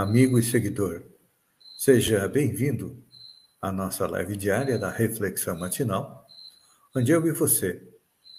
[0.00, 1.02] amigo e seguidor.
[1.76, 3.04] Seja bem-vindo
[3.60, 6.26] à nossa live diária da Reflexão Matinal,
[6.96, 7.86] onde eu e você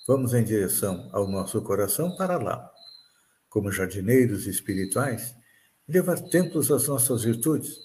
[0.08, 2.68] vamos em direção ao nosso coração para lá,
[3.48, 5.36] como jardineiros espirituais,
[5.88, 7.78] levar templos às nossas virtudes,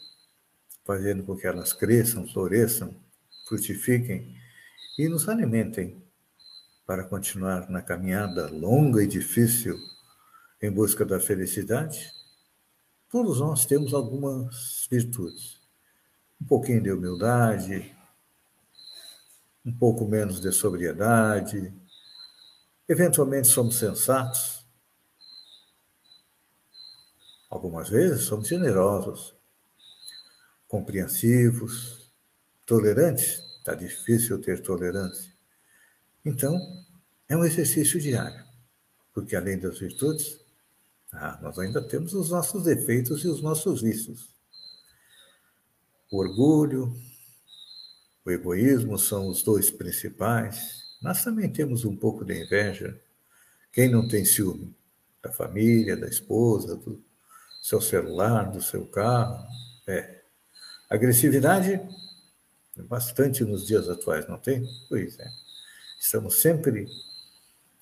[0.83, 2.99] fazendo com que elas cresçam, floresçam,
[3.47, 4.35] frutifiquem
[4.99, 6.03] e nos alimentem
[6.87, 9.77] para continuar na caminhada longa e difícil
[10.63, 12.16] em busca da felicidade
[13.09, 15.61] Todos nós temos algumas virtudes.
[16.41, 17.97] Um pouquinho de humildade,
[19.65, 21.73] um pouco menos de sobriedade,
[22.89, 24.67] eventualmente somos sensatos.
[27.49, 29.35] Algumas vezes somos generosos,
[30.67, 32.13] compreensivos,
[32.67, 33.41] tolerantes.
[33.59, 35.33] Está difícil ter tolerância.
[36.25, 36.57] Então,
[37.29, 38.45] é um exercício diário,
[39.13, 40.46] porque além das virtudes,
[41.19, 44.29] ah, nós ainda temos os nossos defeitos e os nossos vícios.
[46.11, 46.95] O orgulho,
[48.25, 50.83] o egoísmo são os dois principais.
[51.03, 53.01] Nós também temos um pouco de inveja.
[53.73, 54.75] Quem não tem ciúme?
[55.23, 57.03] Da família, da esposa, do
[57.63, 59.47] seu celular, do seu carro.
[59.87, 60.23] É.
[60.89, 61.81] Agressividade,
[62.89, 64.65] bastante nos dias atuais, não tem?
[64.89, 65.29] Pois é.
[65.99, 66.87] Estamos sempre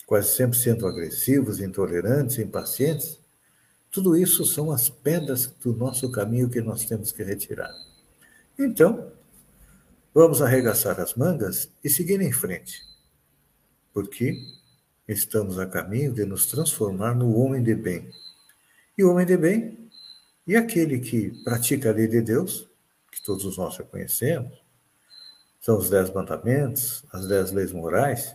[0.07, 3.24] quase sempre sendo agressivos, intolerantes, impacientes.
[3.95, 7.73] Tudo isso são as pedras do nosso caminho que nós temos que retirar.
[8.59, 9.13] Então,
[10.13, 12.83] vamos arregaçar as mangas e seguir em frente,
[13.93, 14.37] porque
[15.07, 18.11] estamos a caminho de nos transformar no homem de bem.
[18.99, 19.89] E o homem de bem
[20.45, 22.69] e aquele que pratica a lei de Deus,
[23.13, 24.61] que todos nós já conhecemos,
[25.61, 28.35] são os dez mandamentos, as dez leis morais,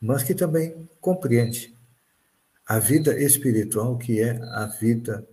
[0.00, 1.75] mas que também compreende
[2.66, 5.26] a vida espiritual, que é a vida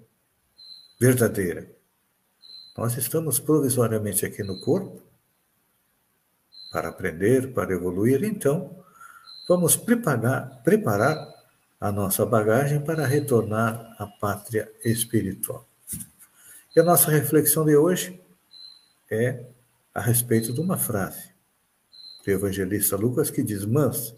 [1.00, 1.68] verdadeira.
[2.78, 5.02] Nós estamos provisoriamente aqui no corpo
[6.72, 8.84] para aprender, para evoluir, então
[9.48, 11.34] vamos preparar, preparar
[11.80, 15.68] a nossa bagagem para retornar à pátria espiritual.
[16.76, 18.20] E a nossa reflexão de hoje
[19.10, 19.46] é
[19.94, 21.32] a respeito de uma frase
[22.24, 24.16] do evangelista Lucas que diz: Mas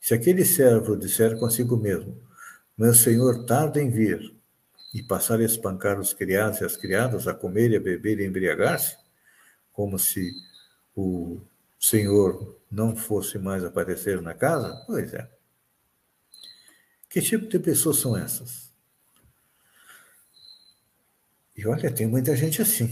[0.00, 2.16] se aquele servo disser consigo mesmo,
[2.80, 4.34] meu senhor tarda em vir,
[4.94, 8.26] e passar a espancar os criados e as criadas, a comer e a beber e
[8.26, 8.96] embriagar-se,
[9.70, 10.32] como se
[10.96, 11.42] o
[11.78, 14.82] senhor não fosse mais aparecer na casa?
[14.86, 15.30] Pois é.
[17.10, 18.72] Que tipo de pessoas são essas?
[21.54, 22.88] E olha, tem muita gente assim.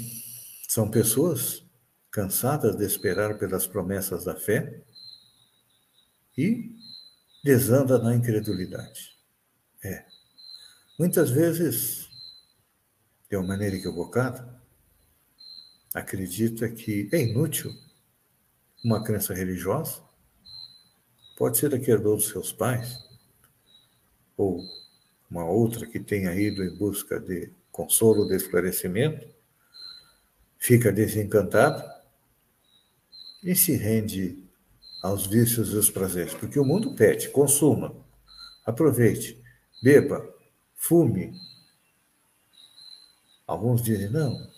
[0.68, 1.64] São pessoas
[2.10, 4.82] cansadas de esperar pelas promessas da fé
[6.36, 6.76] e
[7.42, 9.17] desanda na incredulidade.
[9.84, 10.04] É.
[10.98, 12.08] Muitas vezes,
[13.30, 14.60] de uma maneira equivocada,
[15.94, 17.72] acredita que é inútil
[18.84, 20.02] uma crença religiosa,
[21.36, 23.06] pode ser a herdou dos seus pais,
[24.36, 24.64] ou
[25.30, 29.28] uma outra que tenha ido em busca de consolo, de esclarecimento,
[30.58, 31.84] fica desencantado
[33.42, 34.44] e se rende
[35.02, 37.94] aos vícios e aos prazeres, porque o mundo pede, consuma,
[38.66, 39.40] aproveite,
[39.82, 40.28] beba,
[40.76, 41.32] fume.
[43.46, 44.50] Alguns dizem, não,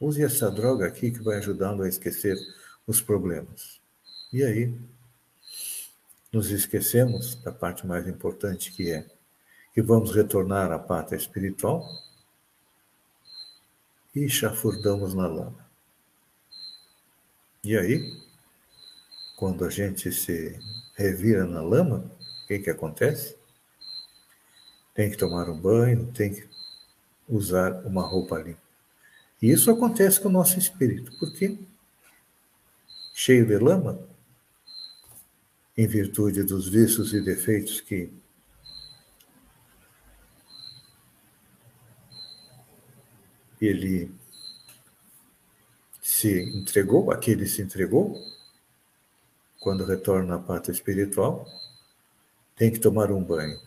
[0.00, 2.36] use essa droga aqui que vai ajudando a esquecer
[2.86, 3.80] os problemas.
[4.32, 4.78] E aí,
[6.32, 9.06] nos esquecemos da parte mais importante que é
[9.72, 11.88] que vamos retornar à pátria espiritual
[14.14, 15.70] e chafurdamos na lama.
[17.62, 18.20] E aí,
[19.36, 20.58] quando a gente se
[20.94, 22.10] revira na lama,
[22.44, 23.36] o que, que acontece?
[24.94, 26.48] Tem que tomar um banho, tem que
[27.28, 28.60] usar uma roupa limpa.
[29.40, 31.16] E isso acontece com o nosso espírito.
[31.18, 31.58] Por quê?
[33.14, 33.98] Cheio de lama,
[35.76, 38.12] em virtude dos vícios e defeitos que
[43.60, 44.10] ele
[46.02, 48.22] se entregou, aquele se entregou,
[49.58, 51.46] quando retorna à pátria espiritual,
[52.56, 53.58] tem que tomar um banho,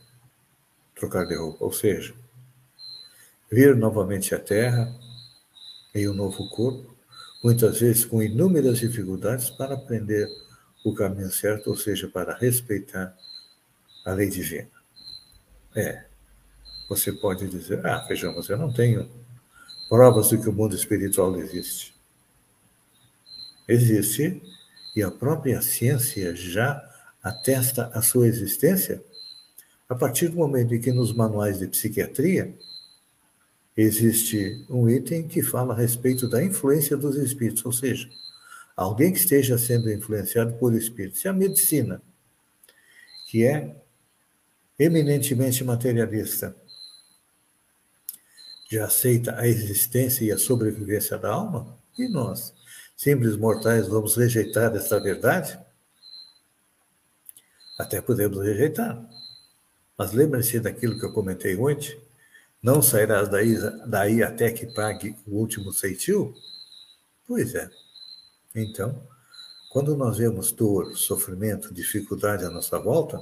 [0.95, 1.63] trocar de roupa.
[1.66, 2.13] Ou seja,
[3.51, 4.94] vir novamente à Terra
[5.94, 6.95] em um novo corpo,
[7.44, 10.28] muitas vezes com inúmeras dificuldades para aprender
[10.84, 13.16] o caminho certo, ou seja, para respeitar
[14.06, 14.69] a lei divina.
[15.75, 16.06] É,
[16.90, 19.10] você pode dizer, ah, vejamos, eu não tenho
[19.88, 21.94] provas de que o mundo espiritual existe.
[23.68, 24.42] Existe,
[24.96, 26.81] e a própria ciência já
[27.22, 29.04] atesta a sua existência
[29.94, 32.51] a partir do momento em que nos manuais de psiquiatria
[33.78, 38.10] existe um item que fala a respeito da influência dos espíritos, ou seja,
[38.75, 41.22] alguém que esteja sendo influenciado por espíritos.
[41.22, 42.01] Se a medicina,
[43.28, 43.84] que é
[44.80, 46.56] eminentemente materialista,
[48.72, 52.51] já aceita a existência e a sobrevivência da alma, e nós,
[52.98, 55.60] simples mortais, vamos rejeitar essa verdade?
[57.78, 59.23] Até podemos rejeitar.
[59.98, 62.00] Mas lembre-se daquilo que eu comentei ontem,
[62.62, 63.56] não sairás daí,
[63.88, 66.34] daí até que pague o último ceitil?
[67.28, 67.69] Pois é.
[68.56, 69.06] Então,
[69.69, 73.22] quando nós vemos dor, sofrimento, dificuldade à nossa volta,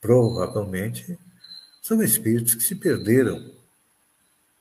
[0.00, 1.18] provavelmente
[1.82, 3.52] são espíritos que se perderam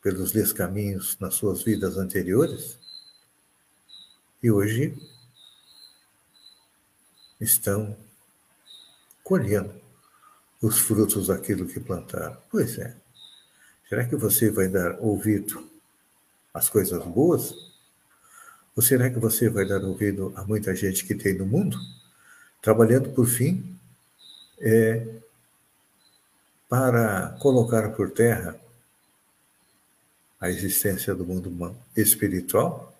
[0.01, 2.77] pelos descaminhos nas suas vidas anteriores
[4.41, 4.95] e hoje
[7.39, 7.97] estão
[9.23, 9.86] colhendo
[10.61, 12.37] os frutos daquilo que plantaram.
[12.49, 12.95] Pois é.
[13.87, 15.65] Será que você vai dar ouvido
[16.53, 17.53] às coisas boas?
[18.75, 21.79] Ou será que você vai dar ouvido a muita gente que tem no mundo,
[22.61, 23.75] trabalhando por fim
[24.59, 25.07] é,
[26.67, 28.59] para colocar por terra
[30.39, 32.93] a existência do mundo espiritual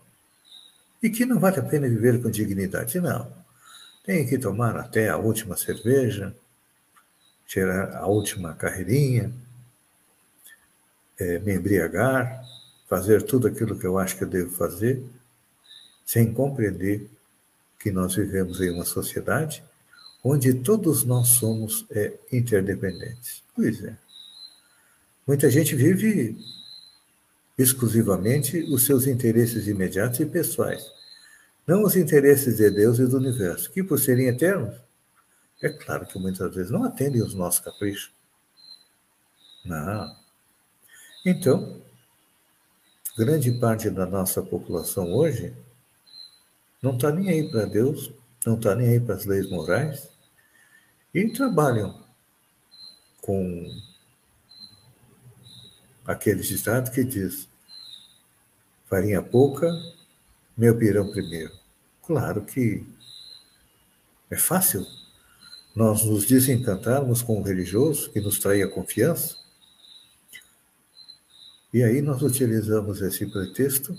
[1.04, 3.00] e que não vale a pena viver com dignidade?
[3.00, 3.32] Não.
[4.04, 6.36] Tem que tomar até a última cerveja,
[7.48, 9.32] tirar a última carreirinha,
[11.20, 12.44] é, me embriagar,
[12.88, 15.04] fazer tudo aquilo que eu acho que eu devo fazer,
[16.06, 17.10] sem compreender
[17.80, 19.64] que nós vivemos em uma sociedade
[20.24, 23.44] onde todos nós somos é, interdependentes.
[23.56, 23.96] Pois é.
[25.26, 26.38] Muita gente vive
[27.58, 30.86] exclusivamente os seus interesses imediatos e pessoais,
[31.66, 34.76] não os interesses de Deus e do universo, que por serem eternos,
[35.62, 38.12] é claro que muitas vezes não atendem os nossos caprichos.
[39.66, 40.16] Não.
[41.26, 41.82] Então,
[43.18, 45.56] grande parte da nossa população hoje
[46.82, 48.12] não está nem aí para Deus,
[48.46, 50.10] não está nem aí para as leis morais
[51.14, 52.06] e trabalham
[53.22, 53.66] com
[56.06, 57.50] aquele ditado que diz
[58.88, 59.68] farinha pouca,
[60.56, 61.52] meu pirão primeiro.
[62.04, 62.88] Claro que
[64.30, 64.86] é fácil
[65.78, 69.38] nós nos desencantarmos com o religioso que nos traia confiança,
[71.72, 73.96] e aí nós utilizamos esse pretexto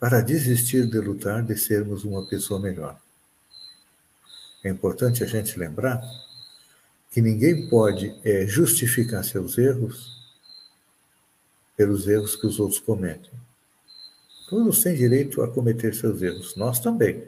[0.00, 3.00] para desistir de lutar, de sermos uma pessoa melhor.
[4.64, 6.02] É importante a gente lembrar
[7.12, 10.20] que ninguém pode é, justificar seus erros
[11.76, 13.30] pelos erros que os outros cometem.
[14.50, 17.22] Todos têm direito a cometer seus erros, nós também.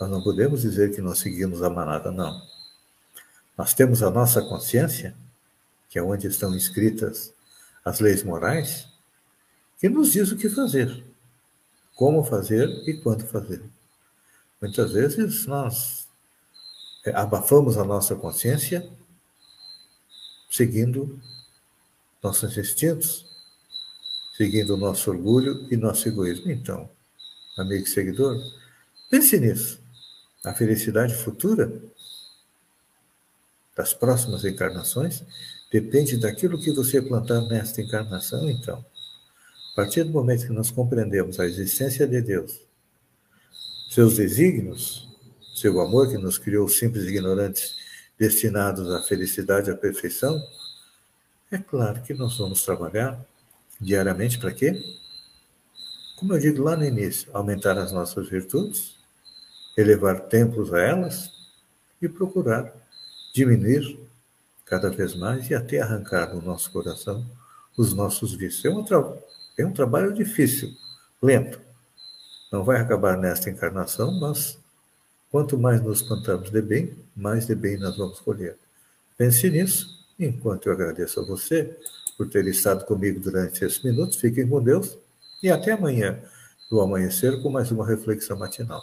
[0.00, 2.40] Nós não podemos dizer que nós seguimos a manada, não.
[3.56, 5.16] Nós temos a nossa consciência,
[5.88, 7.32] que é onde estão escritas
[7.84, 8.86] as leis morais,
[9.80, 11.04] que nos diz o que fazer,
[11.96, 13.62] como fazer e quando fazer.
[14.60, 16.08] Muitas vezes nós
[17.04, 18.88] é, abafamos a nossa consciência
[20.50, 21.20] seguindo
[22.22, 23.24] nossos instintos,
[24.36, 26.50] seguindo o nosso orgulho e nosso egoísmo.
[26.50, 26.88] Então,
[27.56, 28.36] amigo seguidor,
[29.10, 29.87] pense nisso.
[30.44, 31.72] A felicidade futura
[33.76, 35.24] das próximas encarnações
[35.70, 38.84] depende daquilo que você plantar nesta encarnação, então.
[39.72, 42.60] A partir do momento que nós compreendemos a existência de Deus,
[43.90, 45.08] seus desígnios,
[45.54, 47.76] seu amor que nos criou simples ignorantes
[48.18, 50.40] destinados à felicidade e à perfeição,
[51.50, 53.24] é claro que nós vamos trabalhar
[53.80, 54.80] diariamente para quê?
[56.18, 58.97] Como eu digo lá no início, aumentar as nossas virtudes,
[59.80, 61.30] elevar templos a elas
[62.02, 62.72] e procurar
[63.32, 63.98] diminuir
[64.66, 67.24] cada vez mais e até arrancar do nosso coração
[67.76, 68.64] os nossos vícios.
[68.64, 68.84] É um,
[69.56, 70.74] é um trabalho difícil,
[71.22, 71.60] lento.
[72.50, 74.58] Não vai acabar nesta encarnação, mas
[75.30, 78.56] quanto mais nos plantamos de bem, mais de bem nós vamos colher.
[79.16, 81.76] Pense nisso, enquanto eu agradeço a você
[82.16, 84.18] por ter estado comigo durante esses minutos.
[84.18, 84.98] Fiquem com Deus
[85.40, 86.18] e até amanhã,
[86.70, 88.82] no amanhecer, com mais uma reflexão matinal.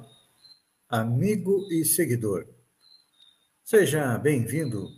[0.91, 2.45] amigo e seguidor.
[3.63, 4.89] Seja bem-vindo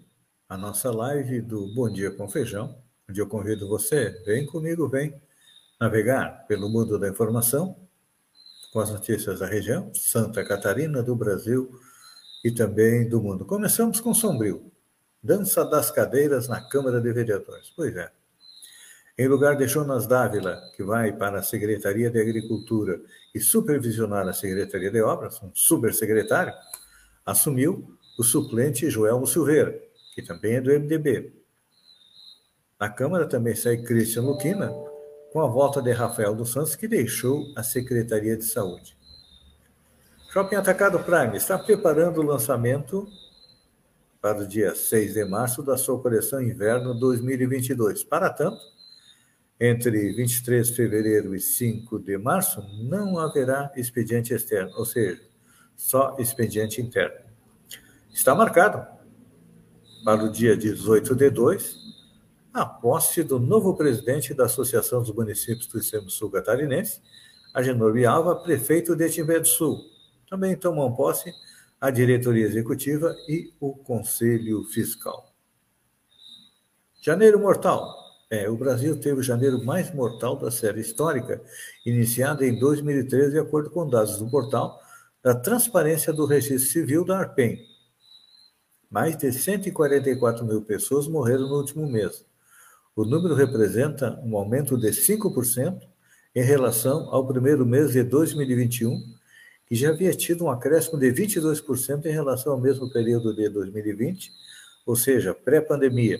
[0.49, 2.75] à nossa live do Bom Dia com Feijão,
[3.07, 5.21] onde eu convido você, vem comigo, vem
[5.79, 7.77] navegar pelo mundo da informação
[8.71, 11.79] com as notícias da região, Santa Catarina, do Brasil
[12.43, 13.45] e também do mundo.
[13.45, 14.71] Começamos com Sombrio,
[15.21, 17.71] dança das cadeiras na Câmara de Vereadores.
[17.75, 18.11] Pois é.
[19.15, 22.99] Em lugar de Jonas Dávila, que vai para a Secretaria de Agricultura
[23.33, 26.51] e supervisionar a Secretaria de Obras, um supersecretário,
[27.23, 29.79] assumiu o suplente Joel Silveira,
[30.15, 31.31] que também é do MDB.
[32.79, 34.71] Na Câmara também sai Cristian Luquina,
[35.31, 38.97] com a volta de Rafael dos Santos, que deixou a Secretaria de Saúde.
[40.31, 43.07] Shopping Atacado Prime está preparando o lançamento
[44.19, 48.03] para o dia 6 de março da sua coleção Inverno 2022.
[48.03, 48.73] Para tanto,
[49.65, 55.21] entre 23 de fevereiro e 5 de março, não haverá expediente externo, ou seja,
[55.73, 57.15] só expediente interno.
[58.11, 58.85] Está marcado
[60.03, 61.77] para o dia 18 de 2
[62.53, 67.01] a posse do novo presidente da Associação dos Municípios do Extremo Sul Catarinense,
[67.53, 69.79] Agenor Bialva, prefeito de Timbé do Sul,
[70.29, 71.33] também tomam posse
[71.79, 75.33] a diretoria executiva e o conselho fiscal.
[77.01, 78.02] Janeiro mortal.
[78.33, 81.39] É, o Brasil teve o janeiro mais mortal da série histórica,
[81.85, 84.81] iniciada em 2013, de acordo com dados do portal
[85.21, 87.63] da Transparência do Registro Civil da ARPEM.
[88.89, 92.25] Mais de 144 mil pessoas morreram no último mês.
[92.95, 95.79] O número representa um aumento de 5%
[96.33, 98.99] em relação ao primeiro mês de 2021
[99.67, 104.31] que já havia tido um acréscimo de 22% em relação ao mesmo período de 2020,
[104.87, 106.19] ou seja, pré-pandemia.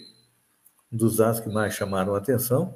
[0.94, 2.76] Um dos dados que mais chamaram a atenção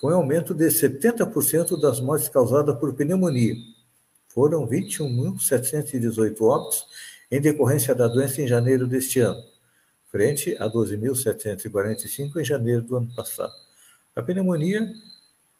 [0.00, 3.54] foi um aumento de 70% das mortes causadas por pneumonia.
[4.28, 6.86] Foram 21.718 óbitos
[7.30, 9.44] em decorrência da doença em janeiro deste ano,
[10.10, 13.52] frente a 12.745 em janeiro do ano passado.
[14.16, 14.90] A pneumonia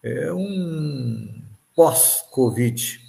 [0.03, 1.43] é um
[1.77, 3.01] pós-Covid,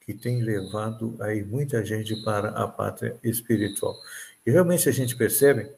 [0.00, 3.94] que tem levado aí muita gente para a pátria espiritual.
[4.46, 5.70] E realmente a gente percebe,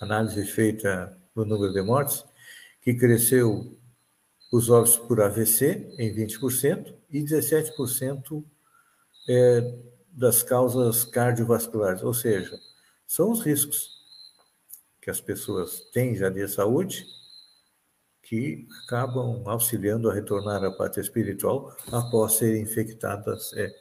[0.00, 2.24] análise feita no número de mortes,
[2.80, 3.78] que cresceu
[4.52, 8.44] os óbitos por AVC em 20% e 17%
[9.28, 9.78] é,
[10.10, 12.58] das causas cardiovasculares, ou seja,
[13.06, 13.96] são os riscos
[15.00, 17.06] que as pessoas têm já de saúde
[18.22, 23.72] que acabam auxiliando a retornar à pátria espiritual após serem infectadas é,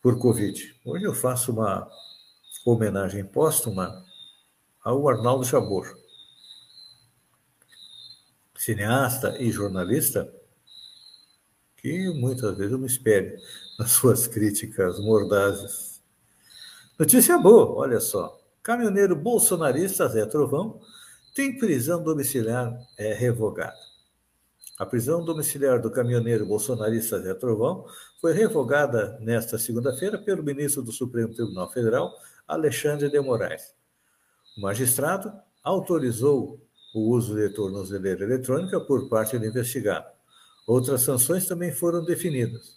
[0.00, 0.80] por Covid.
[0.86, 1.86] Hoje eu faço uma
[2.64, 4.02] homenagem póstuma
[4.82, 6.01] ao Arnaldo Jabor,
[8.62, 10.32] cineasta e jornalista,
[11.76, 13.36] que muitas vezes eu me espelho
[13.76, 16.00] nas suas críticas mordazes.
[16.96, 18.40] Notícia boa, olha só.
[18.62, 20.80] Caminhoneiro bolsonarista Zé Trovão
[21.34, 23.74] tem prisão domiciliar é, revogada.
[24.78, 27.84] A prisão domiciliar do caminhoneiro bolsonarista Zé Trovão
[28.20, 32.14] foi revogada nesta segunda-feira pelo ministro do Supremo Tribunal Federal,
[32.46, 33.74] Alexandre de Moraes.
[34.56, 35.32] O magistrado
[35.64, 36.61] autorizou
[36.94, 40.06] o uso de tornozeleira eletrônica por parte do investigado.
[40.66, 42.76] Outras sanções também foram definidas,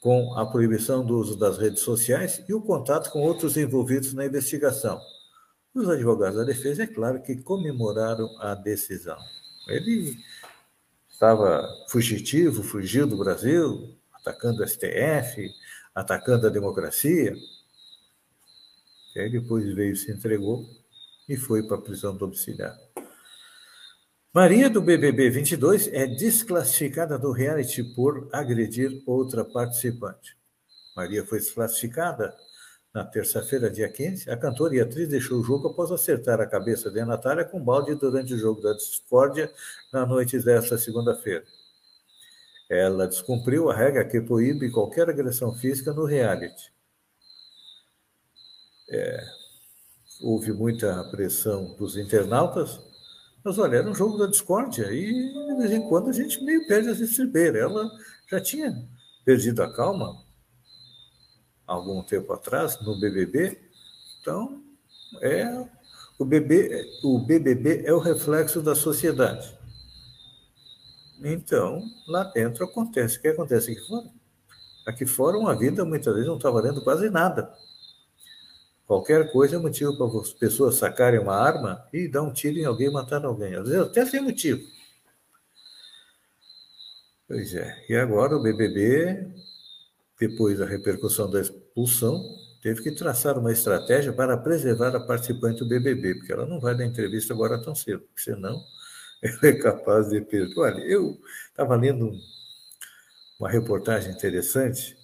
[0.00, 4.26] com a proibição do uso das redes sociais e o contato com outros envolvidos na
[4.26, 5.00] investigação,
[5.74, 9.16] os advogados da defesa, é claro que comemoraram a decisão.
[9.66, 10.18] Ele
[11.08, 15.50] estava fugitivo, fugiu do Brasil, atacando o STF,
[15.94, 17.34] atacando a democracia.
[19.16, 20.68] E aí depois veio, se entregou
[21.26, 22.76] e foi para a prisão domiciliar.
[24.34, 30.34] Maria do BBB 22 é desclassificada do reality por agredir outra participante.
[30.96, 32.34] Maria foi desclassificada
[32.94, 36.90] na terça-feira, dia 15, a cantora e atriz deixou o jogo após acertar a cabeça
[36.90, 39.52] de Natália com balde durante o jogo da discórdia
[39.92, 41.44] na noite desta segunda-feira.
[42.70, 46.72] Ela descumpriu a regra que proíbe qualquer agressão física no reality.
[48.88, 49.22] É,
[50.22, 52.91] houve muita pressão dos internautas,
[53.44, 56.66] mas olha, era um jogo da discórdia e de vez em quando a gente meio
[56.66, 57.62] perde as estribeiras.
[57.62, 57.90] Ela
[58.30, 58.88] já tinha
[59.24, 60.22] perdido a calma
[61.66, 63.60] algum tempo atrás no BBB.
[64.20, 64.62] Então,
[65.20, 65.66] é
[66.18, 69.58] o, BB, o BBB é o reflexo da sociedade.
[71.24, 73.18] Então, lá dentro acontece.
[73.18, 74.08] O que acontece aqui fora?
[74.86, 77.52] Aqui fora, uma vida muitas vezes não está valendo quase nada.
[78.86, 82.64] Qualquer coisa é motivo para as pessoas sacarem uma arma e dar um tiro em
[82.64, 83.54] alguém e matar alguém.
[83.54, 84.62] Às vezes até sem motivo.
[87.26, 87.84] Pois é.
[87.88, 89.32] E agora o BBB
[90.28, 92.22] depois da repercussão da expulsão,
[92.62, 96.76] teve que traçar uma estratégia para preservar a participante do BBB, porque ela não vai
[96.76, 98.62] dar entrevista agora tão cedo, senão
[99.20, 100.56] ela é capaz de perder.
[100.56, 102.12] Olha, eu estava lendo
[103.40, 104.96] uma reportagem interessante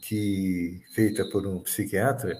[0.00, 2.34] que feita por um psiquiatra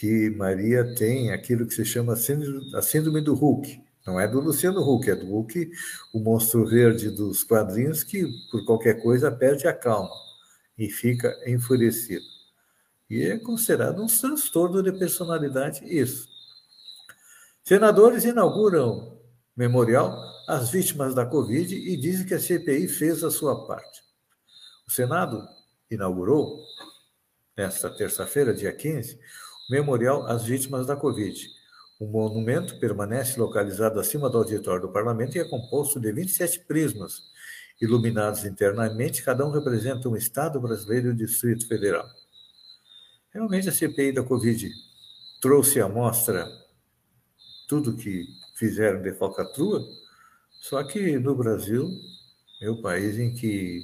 [0.00, 3.84] que Maria tem aquilo que se chama a síndrome do Hulk.
[4.06, 5.70] Não é do Luciano Huck, é do Hulk,
[6.14, 10.08] o monstro verde dos quadrinhos que, por qualquer coisa, perde a calma
[10.78, 12.24] e fica enfurecido.
[13.10, 16.26] E é considerado um transtorno de personalidade isso.
[17.62, 19.20] Senadores inauguram
[19.54, 24.00] memorial às vítimas da Covid e dizem que a CPI fez a sua parte.
[24.88, 25.46] O Senado
[25.90, 26.64] inaugurou,
[27.54, 29.20] nesta terça-feira, dia 15, o
[29.70, 31.48] memorial às vítimas da Covid.
[32.00, 37.22] O monumento permanece localizado acima do auditório do parlamento e é composto de 27 prismas,
[37.80, 42.06] iluminados internamente, cada um representa um Estado brasileiro e o Distrito Federal.
[43.32, 44.70] Realmente a CPI da Covid
[45.40, 46.46] trouxe à mostra
[47.68, 49.80] tudo que fizeram de falcatrua,
[50.50, 51.88] só que no Brasil
[52.60, 53.82] é o país em que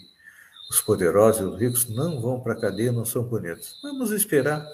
[0.71, 3.79] os poderosos e os ricos não vão para a cadeia, não são punidos.
[3.83, 4.67] Vamos esperar,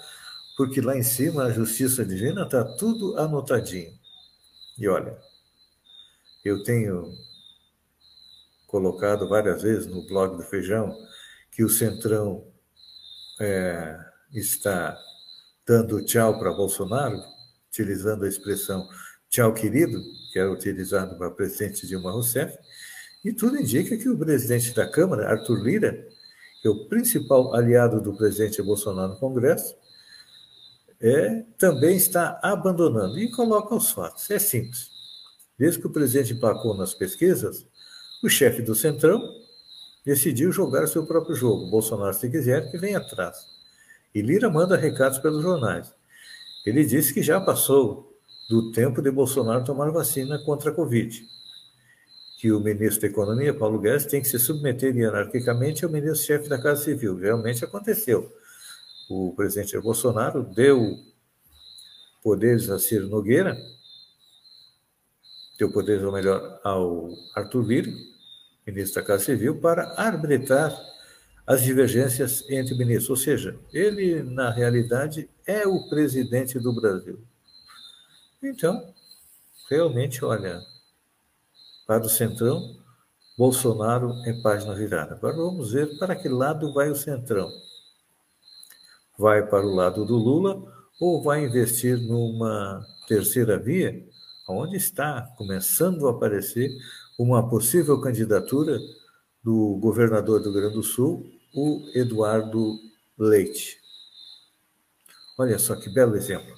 [0.55, 3.91] porque lá em cima a justiça divina está tudo anotadinho.
[4.77, 5.17] E olha,
[6.43, 7.11] eu tenho
[8.67, 10.95] colocado várias vezes no blog do Feijão
[11.51, 12.47] que o Centrão
[13.39, 13.97] é,
[14.33, 14.97] está
[15.65, 17.21] dando tchau para Bolsonaro,
[17.69, 18.87] utilizando a expressão
[19.29, 22.57] tchau querido, que era utilizado para presidente Dilma Rousseff,
[23.23, 26.07] e tudo indica que o presidente da Câmara, Arthur Lira,
[26.61, 29.75] que é o principal aliado do presidente Bolsonaro no Congresso,
[31.03, 33.19] é, também está abandonando.
[33.19, 34.31] E coloca os fatos.
[34.31, 34.89] É simples.
[35.59, 37.67] Desde que o presidente emplacou nas pesquisas,
[38.23, 39.21] o chefe do Centrão
[40.05, 41.69] decidiu jogar seu próprio jogo.
[41.69, 43.37] Bolsonaro, se quiser, que vem atrás.
[44.15, 45.93] E Lira manda recados pelos jornais.
[46.65, 48.17] Ele disse que já passou
[48.49, 51.25] do tempo de Bolsonaro tomar vacina contra a Covid.
[52.39, 56.61] Que o ministro da Economia, Paulo Guedes, tem que se submeter hierarquicamente ao ministro-chefe da
[56.61, 57.17] Casa Civil.
[57.17, 58.31] Realmente aconteceu.
[59.09, 60.97] O presidente Bolsonaro deu
[62.23, 63.57] poderes a Ciro Nogueira,
[65.59, 67.91] deu poderes, ou melhor, ao Arthur Lira,
[68.65, 70.73] ministro da Casa Civil, para arbitrar
[71.45, 73.09] as divergências entre ministros.
[73.09, 77.19] Ou seja, ele, na realidade, é o presidente do Brasil.
[78.41, 78.93] Então,
[79.69, 80.61] realmente, olha,
[81.85, 82.77] para o Centrão,
[83.37, 85.15] Bolsonaro é página virada.
[85.15, 87.51] Agora vamos ver para que lado vai o Centrão.
[89.23, 90.61] Vai para o lado do Lula
[90.99, 94.05] ou vai investir numa terceira via,
[94.49, 96.69] onde está começando a aparecer
[97.17, 98.77] uma possível candidatura
[99.41, 102.77] do governador do Rio Grande do Sul, o Eduardo
[103.17, 103.79] Leite.
[105.39, 106.53] Olha só que belo exemplo.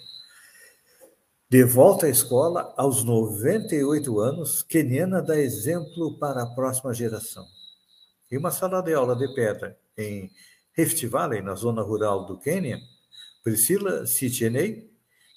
[1.48, 7.46] De volta à escola, aos 98 anos, Keniana dá exemplo para a próxima geração.
[8.32, 10.32] Em uma sala de aula de pedra em
[10.76, 12.82] Rift Valley, na zona rural do Quênia,
[13.44, 14.92] Priscila Sitienei,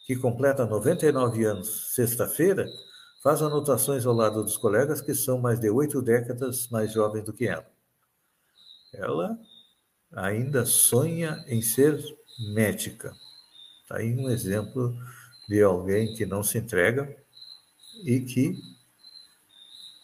[0.07, 2.67] que completa 99 anos sexta-feira,
[3.23, 7.33] faz anotações ao lado dos colegas que são mais de oito décadas mais jovens do
[7.33, 7.67] que ela.
[8.93, 9.39] Ela
[10.13, 12.03] ainda sonha em ser
[12.55, 13.13] médica.
[13.83, 14.97] Está aí um exemplo
[15.49, 17.15] de alguém que não se entrega
[18.05, 18.55] e que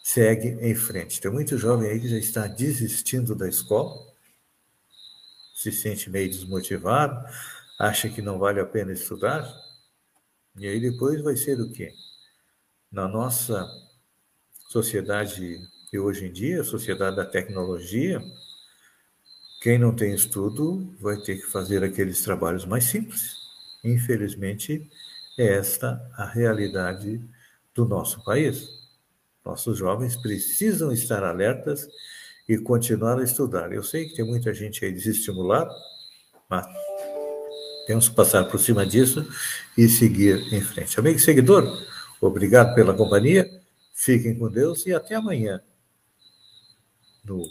[0.03, 1.19] segue em frente.
[1.19, 4.04] Tem muito jovem aí que já está desistindo da escola,
[5.71, 7.27] se sente meio desmotivado,
[7.79, 9.47] acha que não vale a pena estudar,
[10.57, 11.93] e aí depois vai ser o quê?
[12.95, 13.69] na nossa
[14.69, 15.59] sociedade
[15.91, 18.21] de hoje em dia, sociedade da tecnologia,
[19.61, 23.35] quem não tem estudo vai ter que fazer aqueles trabalhos mais simples.
[23.83, 24.89] Infelizmente,
[25.37, 27.21] é esta a realidade
[27.73, 28.65] do nosso país.
[29.43, 31.89] Nossos jovens precisam estar alertas
[32.47, 33.71] e continuar a estudar.
[33.71, 35.73] Eu sei que tem muita gente aí desestimulada,
[36.49, 36.65] mas
[37.87, 39.27] temos que passar por cima disso
[39.77, 40.99] e seguir em frente.
[40.99, 41.65] Amigo seguidor,
[42.25, 43.49] Obrigado pela companhia,
[43.93, 45.61] fiquem com Deus e até amanhã,
[47.23, 47.43] no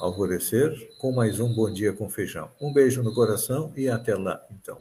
[0.00, 2.50] alvorecer, com mais um Bom Dia com Feijão.
[2.60, 4.78] Um beijo no coração e até lá, então.